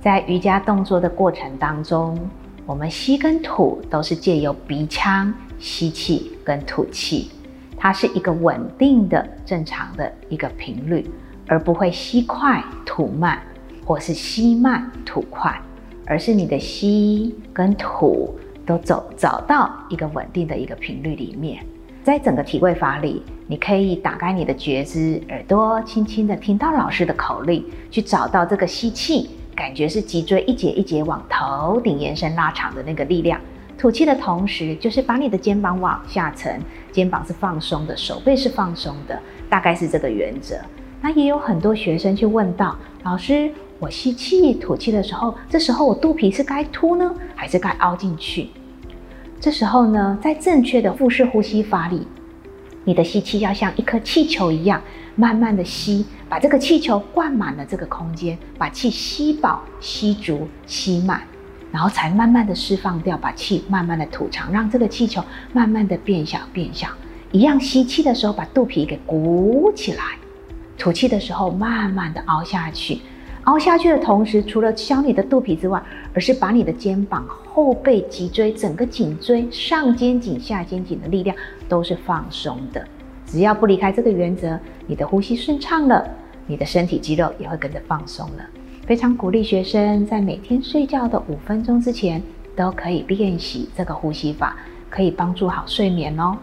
[0.00, 2.16] 在瑜伽动作的过程当中，
[2.64, 7.30] 我们吸跟吐都是借由鼻腔吸气跟吐气，
[7.76, 11.08] 它是一个稳定的、正常的一个频率，
[11.48, 13.40] 而不会吸快吐慢，
[13.84, 15.60] 或是吸慢吐快，
[16.06, 18.32] 而是你的吸跟吐
[18.64, 21.64] 都走找到一个稳定的一个频率里面。
[22.04, 29.30] 在整个体位法里，你可以打开你的觉知，耳朵轻轻的听到老师的口令，去找到这个吸气。
[29.56, 33.40] 感觉是脊椎一节一节往头顶延伸拉长的那个力量，
[33.78, 36.60] 吐气的同时，就是把你的肩膀往下沉，
[36.92, 40.56] 肩膀是放松的，手背是放松的，大概是这个原则。
[41.00, 48.48] 那也有很多学生去问到老师，我吸气吐气的时候，这时候我肚皮是该凸呢，还是该凹进去？
[49.40, 52.06] 这时候呢，在正确的腹式呼吸法里，
[52.86, 54.80] 你的吸气要像一颗气球一样。
[55.18, 61.22] 慢慢的吸，把这个气球灌满了这个空间，把气吸饱、吸足、吸满，
[61.72, 66.88] 然后才慢慢的释放掉，把气慢慢的吐长，让这个气球慢慢的变小、变小。
[67.32, 70.02] 一样吸气的时候，把肚皮给鼓起来；
[70.76, 73.00] 吐气的时候，慢慢的凹下去。
[73.46, 75.80] 凹下去的同时，除了消你的肚皮之外，
[76.12, 81.36] 而是把你的肩膀、后背、脊椎、整个颈椎、上肩颈、下肩颈的力量
[81.68, 82.84] 都是放松的。
[83.24, 86.04] 只要不离开这个原则，你的呼吸顺畅了，
[86.48, 88.44] 你的身体肌肉也会跟着放松了。
[88.84, 92.20] 非常鼓励学生在每天睡觉的五分钟之前，
[92.56, 94.56] 都可以练习这个呼吸法，
[94.90, 96.36] 可以帮助好睡眠哦。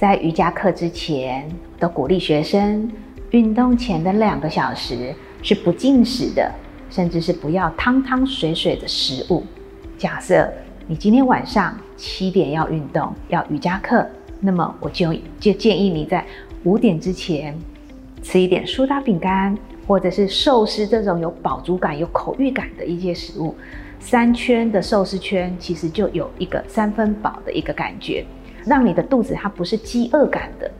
[0.00, 2.90] 在瑜伽课之前，我都鼓励学生
[3.32, 6.50] 运动前的两个小时是不进食的，
[6.88, 9.44] 甚至是不要汤汤水水的食物。
[9.98, 10.50] 假设
[10.86, 14.06] 你今天晚上七点要运动，要瑜伽课，
[14.40, 16.24] 那么我就就建议你在
[16.64, 17.54] 五点之前
[18.22, 19.54] 吃一点苏打饼干，
[19.86, 23.54] 或者是寿司这种有饱足感、有口欲感的一些食物。
[23.98, 28.24] 三圈的寿司圈其实就有一个三分饱的一个感觉，
[28.64, 30.70] 让你的肚子它不是饥饿感的，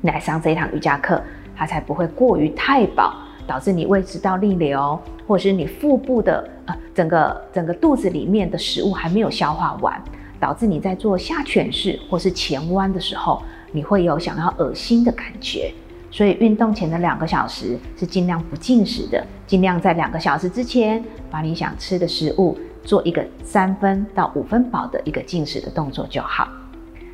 [0.00, 1.22] 你来上这一堂瑜伽课，
[1.56, 3.14] 它才不会过于太饱。
[3.48, 10.02] 导致你胃食道逆流，或者是你腹部的呃整个整个肚子里面的食物还没有消化完，
[10.40, 13.40] 导致你在做下犬式或是前弯的时候，
[13.70, 15.72] 你会有想要恶心的感觉。
[16.10, 21.00] 所以运动前的两个小时是尽量不进食的，尽量在两个小时之前
[21.30, 26.48] 把你想吃的食物做一个三分到五分饱的一个进食的动作就好。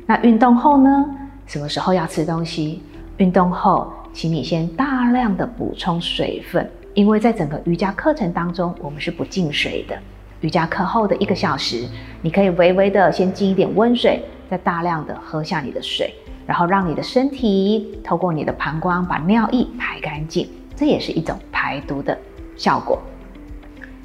[0.05, 1.05] 那运动后呢？
[1.45, 2.81] 什么时候要吃东西？
[3.17, 3.91] 运动后。
[4.15, 9.97] 请你先大量的补充水分，因为在整个瑜伽课程当中，我们是不进水的。
[10.41, 11.87] 瑜伽课后的一个小时，
[12.21, 16.13] 你可以微微的先进一点温水，再大量的喝下你的水，
[16.45, 22.15] 然后让你的身体透过你的膀胱把尿液排干净，这也是一种排毒的
[22.55, 23.01] 效果。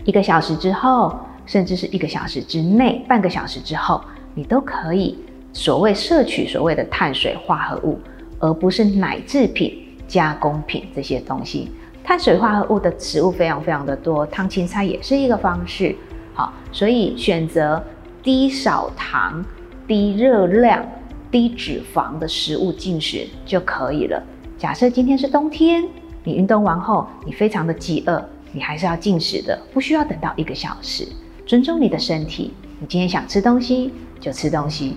[0.04, 1.14] 一个小时之后，
[1.44, 4.00] 甚至是一个小时之内，半个小时之后，
[4.32, 5.18] 你都可以
[5.52, 7.98] 所谓摄取所谓的碳水化合物，
[8.38, 9.84] 而不是奶制品。
[10.08, 11.70] 加工品这些东西，
[12.02, 15.94] 碳水化合物的食物非常非常的多，汤青菜也是一个方式。
[16.32, 17.84] 好，所以选择
[18.22, 19.44] 低少糖、
[19.86, 20.82] 低热量、
[21.30, 24.22] 低脂肪的食物进食就可以了。
[24.56, 25.86] 假设今天是冬天，
[26.24, 31.06] 你运动完后你非常的饥饿，你还是要进食的，不需要等到一个小时。
[31.44, 34.96] 尊重你的身体，你今天想吃东西就吃东西，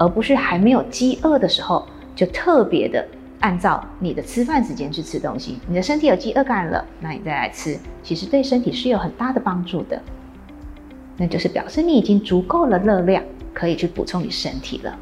[0.00, 3.06] 而不是还没有饥饿的时候就特别的。
[3.40, 10.00] 按照你的吃饭时间去吃东西，你的身体有饥饿感了，那你再来吃，其实对身体是有很大的帮助的。
[11.16, 13.22] 那就是表示你已经足够了热量，
[13.54, 14.98] 可以去补充你身体了。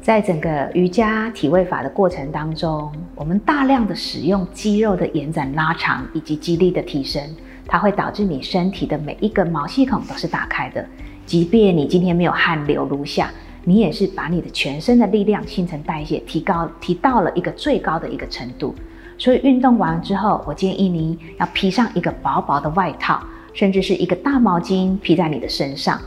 [0.00, 7.22] 在整个瑜伽体位法的过程当中，我们大量的使用肌肉的延展拉长以及肌力的提升，
[7.66, 10.84] 它会导致你身体的每一个毛细孔都是打开的，
[11.24, 13.30] 即便你今天没有汗流如下。
[13.64, 18.74] 你也是把你的全身的力量、新陈代谢提高，提到了一个最高的一个程度。
[19.16, 23.22] 所以运动完之后，我建议你要披上一个薄薄的外套，
[23.52, 26.00] 甚至是一个大毛巾披在你的身上。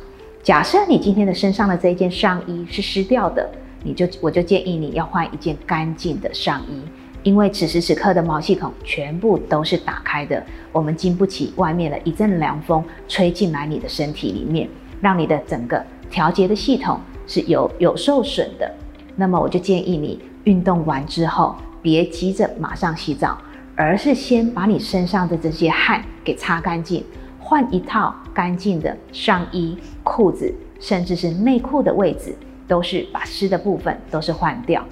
[0.44, 3.50] 假设你今天的身上的这一件上衣是湿掉的，
[3.86, 6.82] 你就我就建议你要换一件干净的上衣，
[7.26, 10.42] 因为此时此刻的毛细孔全部都是打开的，
[10.72, 14.70] 我们经不起外面的一阵凉风吹进来你的身体里面，
[15.02, 17.00] 让你的整个调节的系统。
[17.28, 18.72] 是有有受损的，
[19.16, 23.36] 那么我就建议你运动完之后，别急着马上洗澡，
[23.76, 27.04] 而是先把你身上的这些汗给擦干净，
[27.40, 32.36] 换一套干净的上衣、裤子，甚至是内裤的位置，
[32.68, 34.86] 都是把湿的部分都是换掉。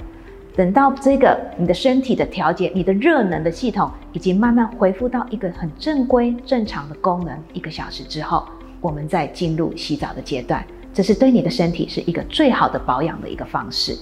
[0.55, 8.45] 等到这个你的身体的调节，你的热能的系统已经慢慢恢复到一个很正规、正常的功能，一个小时之后，
[8.79, 10.63] 我们再进入洗澡的阶段。
[10.93, 13.97] 这是对你的身体是一个最好的保养的一个方式。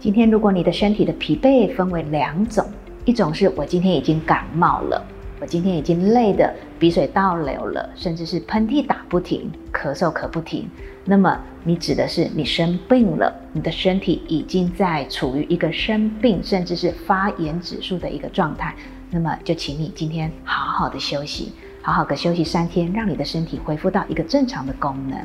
[0.00, 2.64] 今天，如果你的身体的疲惫分为两种，
[3.04, 5.00] 一种是我今天已经感冒了，
[5.40, 10.66] 我今天已经累得鼻水倒流了，甚至是喷嚏打不停，咳嗽咳不停。
[11.04, 18.74] 那么你指的是你生病了，你的身体已经在处于一个生病甚至是发炎指数的一个状态，
[19.10, 25.18] 那么就请你今天好好的休息，好好的休息三天，让你的身体恢复到一个正常的功能。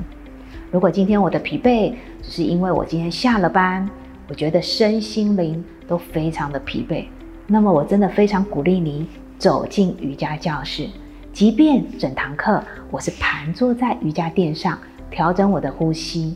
[0.71, 3.89] 如果今天我的疲惫只是因为我今天下了班，
[4.27, 7.05] 我觉得身心灵都非常的疲惫，
[7.47, 9.07] 那么我真的非常鼓励你
[9.37, 10.89] 走进瑜伽教室，
[11.35, 14.79] 即便整堂课我是盘坐在瑜伽垫上。
[15.11, 16.33] 调整我的呼吸，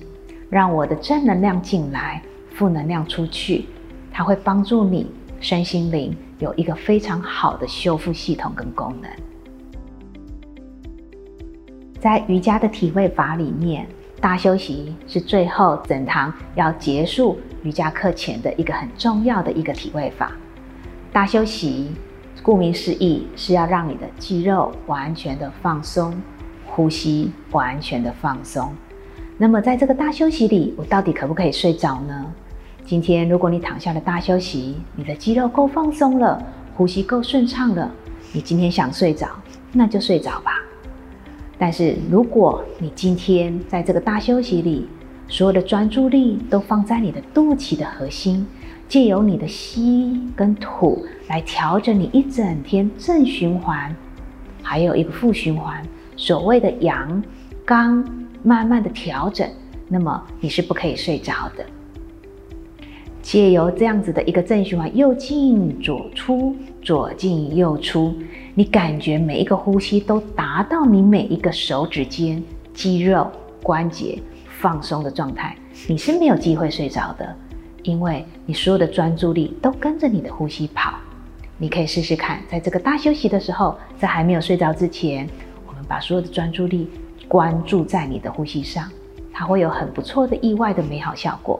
[0.49, 2.21] 让我的正能量进来，
[2.53, 3.63] 负能量出去。
[4.11, 5.09] 它会帮助你
[5.39, 9.09] 身心灵有一个非常好的修复系统跟功能。
[11.97, 13.87] 在瑜伽的体位法里面，
[14.19, 20.33] 大休息是最后整堂要结束瑜伽课前的一个很重要的一个体位法。
[21.13, 21.89] 大休息，
[22.43, 26.13] 顾名思义是要让你的肌肉完全的放松。
[26.71, 28.71] 呼吸完全的放松。
[29.37, 32.31] 那么，在这个大休息里，我到底可不可以睡着呢？
[32.85, 36.41] 今天，如果你躺下了大休息，你的肌肉够放松了，
[36.75, 37.91] 呼吸够顺畅了，
[38.31, 39.27] 你今天想睡着，
[39.73, 40.61] 那就睡着吧。
[41.57, 44.87] 但是，如果你今天在这个大休息里，
[45.27, 48.45] 所有的专注力都放在你的肚脐的核心，
[48.89, 53.95] 借由你的吸跟吐来调整你一整天正循环，
[54.63, 55.81] 还有一个负循环。
[56.17, 57.23] 所谓的阳
[57.63, 58.03] 刚
[58.41, 59.47] 慢慢的调整，
[59.87, 61.63] 那么你是不可以睡着的。
[63.21, 68.15] 借由这样子的一个正循环，右进左出，左进右出，
[68.55, 72.43] 你感觉每一个呼吸都达到你每一个手指间
[72.73, 73.29] 肌肉
[73.61, 74.17] 关节
[74.59, 75.55] 放松的状态，
[75.87, 77.35] 你是没有机会睡着的，
[77.83, 80.93] 因为你所有的专注力都跟着你的呼吸跑。
[81.57, 85.27] 你可以试试看，在这个大休息的时候，在还没有睡着之前。
[85.67, 86.89] 我们把所有的专注力
[87.27, 88.89] 关注在你的呼吸上，
[89.33, 91.59] 它会有很不错的意外的美好效果。